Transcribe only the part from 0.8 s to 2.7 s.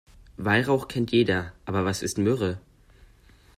kennt jeder, aber was ist Myrrhe?